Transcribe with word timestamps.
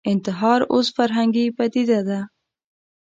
انتحار 0.11 0.61
اوس 0.73 0.87
فرهنګي 0.97 1.45
پدیده 1.57 1.99
ده 2.07 2.19